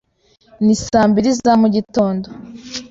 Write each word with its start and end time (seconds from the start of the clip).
Ni 0.65 0.75
saa 0.85 1.07
mbiri 1.09 1.31
za 1.41 1.53
mugitondo. 1.61 2.27